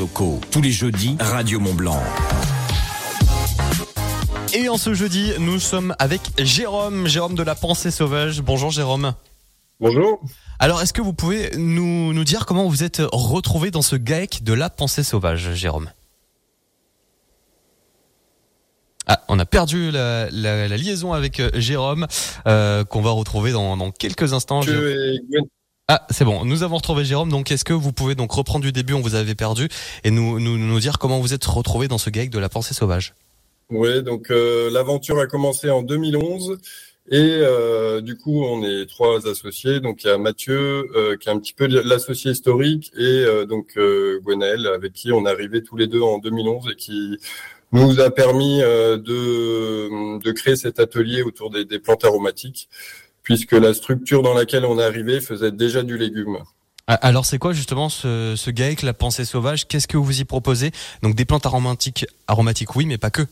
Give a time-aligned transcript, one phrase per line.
[0.00, 0.40] locaux.
[0.50, 2.02] Tous les jeudis, Radio Mont Blanc.
[4.54, 8.40] Et en ce jeudi, nous sommes avec Jérôme, Jérôme de la Pensée Sauvage.
[8.40, 9.12] Bonjour Jérôme.
[9.78, 10.22] Bonjour.
[10.58, 14.42] Alors, est-ce que vous pouvez nous, nous dire comment vous êtes retrouvé dans ce GAEC
[14.42, 15.90] de la Pensée Sauvage, Jérôme?
[19.06, 22.06] Ah, on a perdu la, la, la liaison avec euh, Jérôme,
[22.46, 24.62] euh, qu'on va retrouver dans, dans quelques instants.
[25.92, 26.44] Ah, c'est bon.
[26.44, 27.30] Nous avons retrouvé Jérôme.
[27.30, 28.92] Donc, est-ce que vous pouvez donc reprendre du début?
[28.92, 29.68] On vous avait perdu
[30.04, 33.16] et nous, nous, dire comment vous êtes retrouvé dans ce GAEC de la Pensée Sauvage.
[33.70, 36.58] Oui, donc euh, l'aventure a commencé en 2011
[37.10, 39.80] et euh, du coup on est trois associés.
[39.80, 43.76] Donc il y a Mathieu euh, qui est un petit peu l'associé historique et donc
[43.76, 47.18] Gwenaël avec qui on est arrivé tous les deux en 2011 et qui
[47.72, 52.68] nous a permis de, créer cet atelier autour des plantes aromatiques
[53.22, 56.38] puisque la structure dans laquelle on est arrivé faisait déjà du légume.
[56.86, 59.68] Ah, alors c'est quoi justement ce, ce GAEC, la pensée sauvage?
[59.68, 60.72] Qu'est-ce que vous y proposez?
[61.02, 63.22] Donc des plantes aromatiques, aromatiques oui, mais pas que.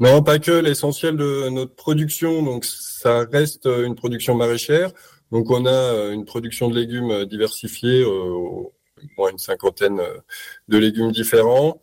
[0.00, 0.52] Non, pas que.
[0.52, 4.90] L'essentiel de notre production, donc ça reste une production maraîchère.
[5.32, 8.70] Donc on a une production de légumes diversifiée, euh,
[9.18, 10.00] moins une cinquantaine
[10.68, 11.80] de légumes différents.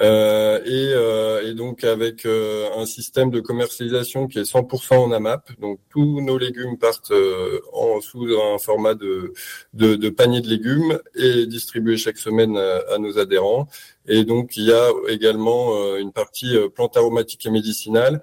[0.00, 5.12] Euh, et, euh, et, donc avec euh, un système de commercialisation qui est 100% en
[5.12, 5.50] AMAP.
[5.60, 9.34] Donc tous nos légumes partent euh, en, sous un format de,
[9.74, 13.68] de, de, panier de légumes et distribués chaque semaine à, à, nos adhérents.
[14.06, 18.22] Et donc il y a également euh, une partie plantes aromatiques et médicinales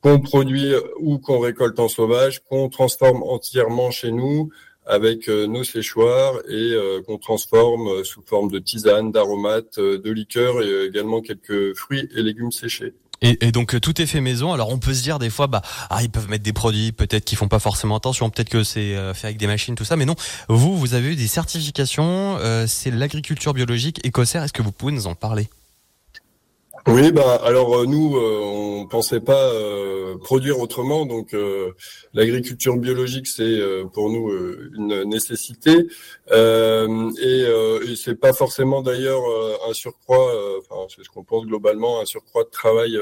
[0.00, 4.50] qu'on produit ou qu'on récolte en sauvage, qu'on transforme entièrement chez nous
[4.86, 10.10] avec euh, nos séchoirs et euh, qu'on transforme euh, sous forme de tisane, d'aromates, de
[10.10, 12.94] liqueurs et également quelques fruits et légumes séchés.
[13.24, 14.52] Et, et, donc tout est fait maison.
[14.52, 17.24] Alors on peut se dire des fois, bah, ah, ils peuvent mettre des produits, peut-être
[17.24, 19.94] qu'ils font pas forcément attention, peut-être que c'est fait avec des machines, tout ça.
[19.94, 20.16] Mais non,
[20.48, 22.36] vous, vous avez eu des certifications.
[22.40, 24.42] Euh, c'est l'agriculture biologique écossaire.
[24.42, 25.48] Est-ce que vous pouvez nous en parler?
[26.88, 31.72] Oui, bah alors nous, euh, on pensait pas euh, produire autrement, donc euh,
[32.12, 33.60] l'agriculture biologique c'est
[33.92, 34.30] pour nous
[34.74, 35.86] une nécessité.
[36.32, 37.44] Et,
[37.88, 39.22] et c'est pas forcément d'ailleurs
[39.68, 42.98] un surcroît, enfin c'est ce qu'on pense globalement, un surcroît de travail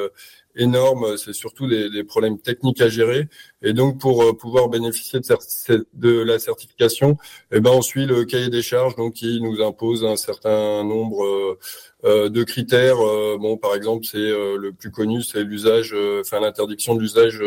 [0.56, 3.28] énorme, c'est surtout des, problèmes techniques à gérer.
[3.62, 7.16] Et donc, pour pouvoir bénéficier de, la certification,
[7.52, 11.58] eh ben, on suit le cahier des charges, donc qui nous impose un certain nombre
[12.04, 12.98] euh, de critères.
[12.98, 17.38] Euh, bon, par exemple, c'est euh, le plus connu, c'est l'usage, enfin l'interdiction de l'usage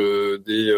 [0.46, 0.74] des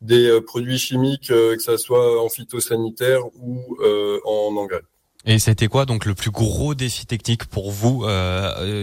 [0.00, 3.76] des produits chimiques, que ça soit en phytosanitaire ou
[4.24, 4.82] en engrais.
[5.24, 8.04] Et c'était quoi donc le plus gros défi technique pour vous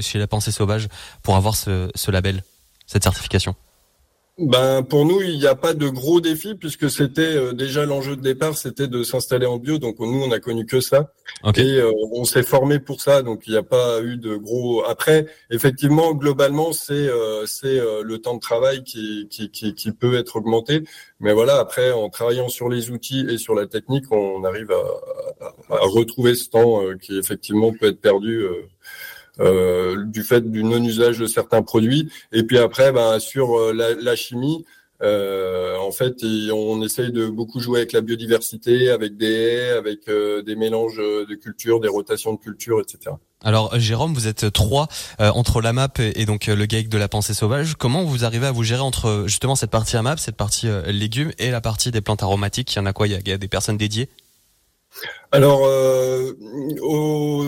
[0.02, 0.88] chez La Pensée Sauvage
[1.22, 2.42] pour avoir ce label,
[2.90, 3.56] cette certification
[4.40, 8.16] ben pour nous, il n'y a pas de gros défis puisque c'était euh, déjà l'enjeu
[8.16, 9.80] de départ, c'était de s'installer en bio.
[9.80, 11.12] Donc nous, on a connu que ça
[11.58, 13.22] et euh, on s'est formé pour ça.
[13.22, 14.86] Donc il n'y a pas eu de gros.
[14.86, 20.18] Après, effectivement, globalement, c'est euh, c'est le temps de travail qui, qui, qui qui peut
[20.18, 20.86] être augmenté.
[21.20, 25.46] Mais voilà, après, en travaillant sur les outils et sur la technique, on arrive à,
[25.74, 28.46] à, à retrouver ce temps qui effectivement peut être perdu.
[29.40, 32.10] Euh, du fait du non-usage de certains produits.
[32.34, 34.66] Et puis après, ben, sur euh, la, la chimie,
[35.02, 40.10] euh, en fait, on essaye de beaucoup jouer avec la biodiversité, avec des haies, avec
[40.10, 43.16] euh, des mélanges de cultures, des rotations de cultures, etc.
[43.42, 44.90] Alors Jérôme, vous êtes trois
[45.22, 47.76] euh, entre la map et, donc le GAEC de la pensée sauvage.
[47.76, 51.50] Comment vous arrivez à vous gérer entre justement cette partie map, cette partie légumes et
[51.50, 52.74] la partie des plantes aromatiques?
[52.76, 53.08] Il y en a quoi?
[53.08, 54.10] Y a, il y a des personnes dédiées?
[55.32, 56.34] Alors, euh,
[56.82, 57.46] au,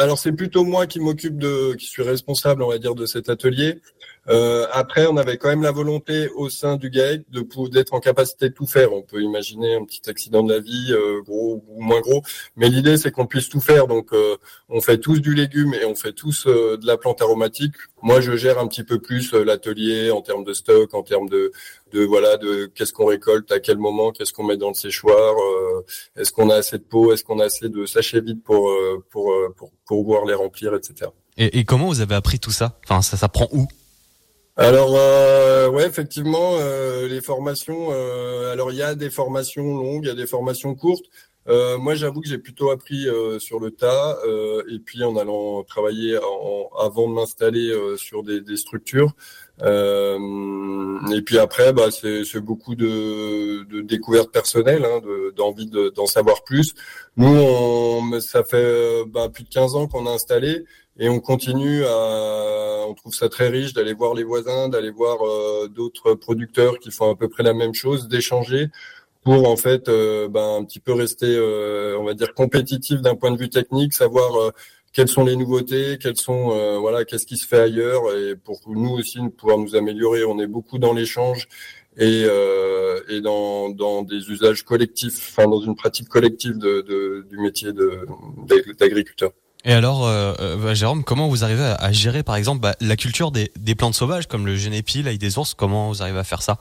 [0.00, 3.28] alors c'est plutôt moi qui m'occupe de, qui suis responsable, on va dire, de cet
[3.28, 3.80] atelier.
[4.28, 8.00] Euh, après, on avait quand même la volonté au sein du GAEC de d'être en
[8.00, 8.92] capacité de tout faire.
[8.92, 12.22] On peut imaginer un petit accident de la vie, euh, gros ou moins gros,
[12.56, 13.86] mais l'idée c'est qu'on puisse tout faire.
[13.86, 14.10] Donc,
[14.68, 17.74] on fait tous du légume et on fait tous de la plante aromatique.
[18.02, 21.52] Moi, je gère un petit peu plus l'atelier en termes de stock, en termes de,
[21.92, 25.34] de voilà, de qu'est-ce qu'on récolte, à quel moment, qu'est-ce qu'on met dans le séchoir,
[26.16, 28.70] est-ce qu'on a assez de peau, est-ce qu'on a assez de sachets vides pour
[29.10, 31.10] pour pour, pour pouvoir les remplir, etc.
[31.36, 32.78] Et, et comment vous avez appris tout ça?
[32.84, 33.66] Enfin, ça, ça prend où?
[34.56, 40.04] Alors euh, ouais effectivement euh, les formations euh, alors il y a des formations longues
[40.04, 41.06] il y a des formations courtes.
[41.48, 45.16] Euh, moi j'avoue que j'ai plutôt appris euh, sur le tas euh, et puis en
[45.16, 49.16] allant travailler en, avant de m'installer sur des, des structures
[49.62, 55.00] et puis après bah c'est beaucoup de, de découvertes personnelles hein,
[55.36, 56.74] d'envie de, d'en savoir plus.
[57.16, 60.64] Nous on, ça fait bah, plus de 15 ans qu'on a installé
[60.98, 65.26] et on continue à, on trouve ça très riche d'aller voir les voisins, d'aller voir
[65.26, 68.68] euh, d'autres producteurs qui font à peu près la même chose, d'échanger
[69.24, 73.16] pour en fait euh, ben, un petit peu rester, euh, on va dire, compétitif d'un
[73.16, 74.52] point de vue technique, savoir
[74.94, 78.90] quelles sont les nouveautés, quelles sont voilà, qu'est-ce qui se fait ailleurs, et pour nous
[78.90, 80.24] aussi pouvoir nous améliorer.
[80.24, 81.48] On est beaucoup dans l'échange
[81.96, 87.26] et, euh, et dans, dans des usages collectifs, enfin dans une pratique collective de, de
[87.28, 87.70] du métier
[88.78, 89.30] d'agriculteur.
[89.64, 93.30] Et alors, euh, euh, Jérôme, comment vous arrivez à, gérer, par exemple, bah, la culture
[93.30, 96.42] des, des, plantes sauvages comme le génépi, l'ail des ours Comment vous arrivez à faire
[96.42, 96.58] ça?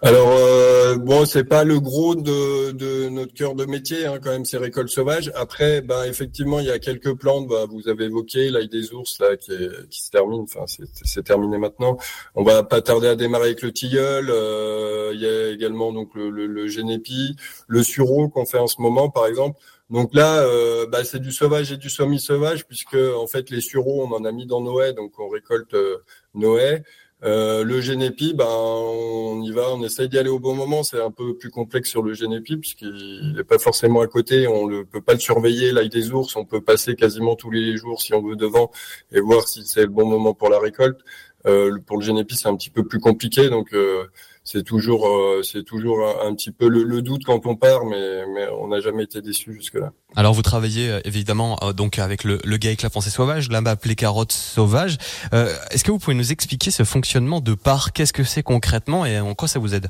[0.00, 4.44] Alors euh, bon, c'est pas le gros de, notre cœur de métier hein, quand même,
[4.44, 5.32] ces récoltes sauvages.
[5.34, 7.48] Après, ben effectivement, il y a quelques plantes.
[7.48, 9.52] Bah, vous avez évoqué l'ail des ours là qui,
[9.90, 10.42] qui se termine.
[10.42, 10.64] Enfin,
[11.04, 11.96] c'est terminé maintenant.
[12.36, 14.30] On va pas tarder à démarrer avec le tilleul.
[14.30, 17.34] Euh, il y a également donc le, le, le génépi,
[17.66, 19.58] le sureau qu'on fait en ce moment, par exemple.
[19.90, 24.04] Donc là, euh, bah, c'est du sauvage et du semi-sauvage puisque en fait les sureaux,
[24.04, 25.98] on en a mis dans Noé, donc on récolte euh,
[26.34, 26.82] Noé.
[27.24, 30.82] Euh, le Génépi, ben, on y va, on essaye d'y aller au bon moment.
[30.82, 34.46] C'est un peu plus complexe sur le Génépi puisqu'il n'est pas forcément à côté.
[34.46, 35.72] On ne peut pas le surveiller.
[35.72, 38.70] L'ail des ours, on peut passer quasiment tous les jours si on veut devant
[39.12, 41.00] et voir si c'est le bon moment pour la récolte.
[41.46, 43.48] Euh, pour le Génépi, c'est un petit peu plus compliqué.
[43.48, 44.04] Donc, euh,
[44.50, 48.48] c'est toujours, euh, c'est toujours un, petit peu le, doute quand on part, mais, mais
[48.58, 49.92] on n'a jamais été déçu jusque-là.
[50.16, 53.60] Alors vous travaillez euh, évidemment euh, donc avec le, le GAEC La Pensée Sauvage, la
[53.60, 54.96] map Les Carottes Sauvages.
[55.32, 59.20] Est-ce que vous pouvez nous expliquer ce fonctionnement de part Qu'est-ce que c'est concrètement et
[59.20, 59.88] en quoi ça vous aide?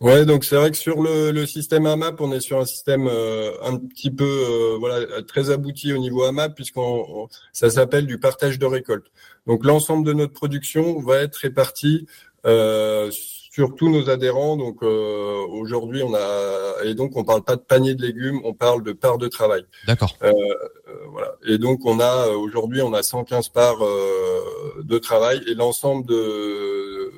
[0.00, 3.06] Ouais, donc c'est vrai que sur le, le système AMAP, on est sur un système
[3.06, 8.64] un petit peu voilà très abouti au niveau AMAP puisqu'on ça s'appelle du partage de
[8.64, 9.08] récolte.
[9.46, 12.06] Donc l'ensemble de notre production va être réparti
[12.46, 13.10] euh,
[13.50, 14.56] sur tous nos adhérents.
[14.56, 18.54] Donc euh, aujourd'hui, on a et donc on parle pas de panier de légumes, on
[18.54, 19.64] parle de parts de travail.
[19.86, 20.16] D'accord.
[20.22, 21.34] Euh, euh voilà.
[21.46, 27.12] Et donc on a aujourd'hui, on a 115 parts euh, de travail et l'ensemble de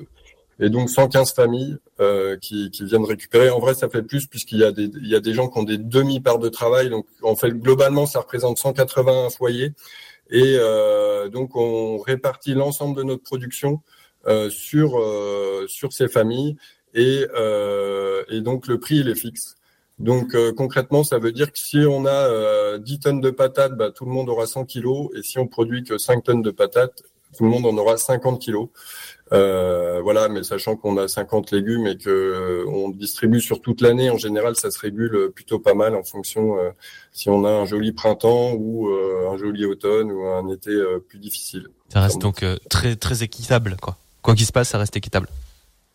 [0.59, 3.49] et donc 115 familles euh, qui, qui, viennent récupérer.
[3.49, 5.59] En vrai, ça fait plus puisqu'il y a des il y a des gens qui
[5.59, 6.89] ont des demi parts de travail.
[6.89, 9.73] Donc en fait, globalement, ça représente 180 foyers.
[10.29, 14.00] Et euh, donc on répartit l'ensemble de notre production euh,
[14.49, 14.99] sur
[15.61, 16.57] euh, sur ces familles
[16.93, 19.55] et, euh, et donc le prix il est fixe.
[19.99, 24.05] Donc concrètement, ça veut dire que si on a 10 tonnes de patates, bah, tout
[24.05, 27.03] le monde aura 100 kilos, et si on produit que 5 tonnes de patates,
[27.37, 28.69] tout le monde en aura 50 kilos.
[29.31, 34.09] Euh, voilà, mais sachant qu'on a 50 légumes et que on distribue sur toute l'année,
[34.09, 36.55] en général, ça se régule plutôt pas mal en fonction
[37.11, 40.75] si on a un joli printemps ou un joli automne ou un été
[41.07, 41.67] plus difficile.
[41.89, 45.27] Ça reste donc très très équitable, quoi quoi qu'il se passe, ça reste équitable.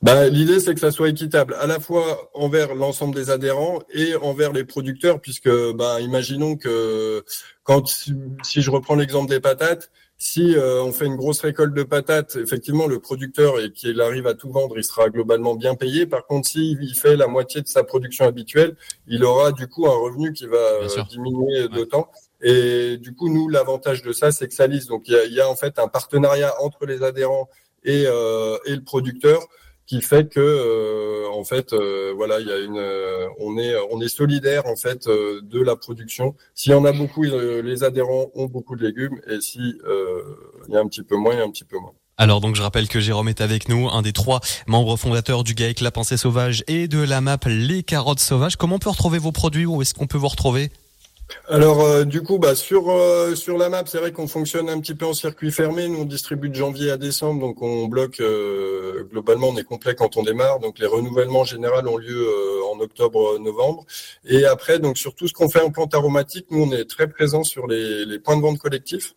[0.02, 4.14] Bah, l'idée, c'est que ça soit équitable, à la fois envers l'ensemble des adhérents et
[4.16, 7.24] envers les producteurs, puisque, bah, imaginons que
[7.64, 11.82] quand, si je reprends l'exemple des patates, si euh, on fait une grosse récolte de
[11.82, 16.06] patates, effectivement, le producteur et qu'il arrive à tout vendre, il sera globalement bien payé.
[16.06, 18.76] Par contre, s'il fait la moitié de sa production habituelle,
[19.06, 22.10] il aura du coup un revenu qui va euh, diminuer d'autant.
[22.40, 24.86] Et du coup, nous, l'avantage de ça, c'est que ça lisse.
[24.86, 27.48] Donc, il y a, il y a en fait un partenariat entre les adhérents
[27.86, 29.46] et, euh, et le producteur
[29.86, 32.82] qui fait que euh, en fait euh, voilà il y a une
[33.38, 36.34] on est on est solidaire en fait de la production.
[36.54, 39.60] S'il y en a beaucoup les adhérents ont beaucoup de légumes et si
[40.68, 41.92] il y a un petit peu moins il y a un petit peu moins.
[42.18, 45.54] Alors donc je rappelle que Jérôme est avec nous, un des trois membres fondateurs du
[45.54, 48.56] GAEC La Pensée Sauvage et de la map Les Carottes Sauvages.
[48.56, 49.66] Comment on peut retrouver vos produits?
[49.66, 50.70] Où est-ce qu'on peut vous retrouver?
[51.48, 54.80] Alors euh, du coup, bah, sur euh, sur la map, c'est vrai qu'on fonctionne un
[54.80, 55.88] petit peu en circuit fermé.
[55.88, 59.94] Nous, on distribue de janvier à décembre, donc on bloque euh, globalement, on est complet
[59.94, 60.60] quand on démarre.
[60.60, 62.28] Donc les renouvellements en général ont lieu
[62.76, 63.84] en octobre-novembre.
[64.24, 67.08] Et après, donc sur tout ce qu'on fait en plante aromatique, nous on est très
[67.08, 69.14] présent sur les, points de vente collectifs.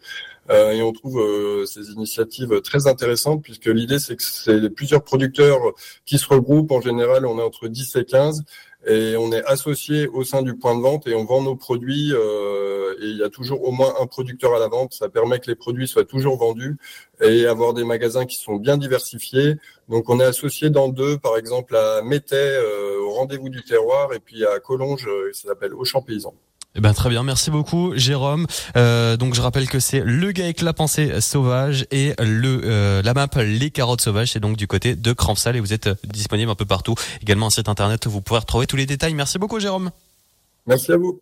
[0.49, 1.19] et on trouve
[1.65, 5.61] ces initiatives très intéressantes puisque l'idée c'est que c'est plusieurs producteurs
[6.05, 6.71] qui se regroupent.
[6.71, 8.43] En général, on est entre 10 et 15
[8.87, 12.13] et on est associé au sein du point de vente et on vend nos produits
[12.13, 14.93] euh, et il y a toujours au moins un producteur à la vente.
[14.93, 16.77] Ça permet que les produits soient toujours vendus
[17.21, 19.55] et avoir des magasins qui sont bien diversifiés.
[19.89, 24.19] Donc on est associé dans deux, par exemple à Métais, euh, rendez-vous du terroir, et
[24.19, 26.33] puis à Collonges, euh, ça s'appelle Auchan Paysan.
[26.75, 28.45] Eh ben très bien, merci beaucoup Jérôme.
[28.77, 33.01] Euh, donc je rappelle que c'est le gars avec la pensée sauvage et le euh,
[33.01, 36.51] la map les carottes sauvages, c'est donc du côté de Crampsal et vous êtes disponible
[36.51, 36.93] un peu partout.
[37.23, 39.15] Également un site internet où vous pourrez retrouver tous les détails.
[39.15, 39.89] Merci beaucoup Jérôme.
[40.67, 41.19] Merci à vous.